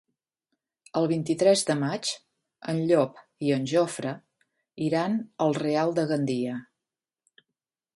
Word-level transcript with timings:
El 1.01 1.09
vint-i-tres 1.11 1.63
de 1.67 1.75
maig 1.81 2.15
en 2.75 2.81
Llop 2.93 3.21
i 3.51 3.55
en 3.59 3.69
Jofre 3.75 4.17
iran 4.91 5.23
al 5.47 5.59
Real 5.65 5.99
de 6.01 6.09
Gandia. 6.15 6.61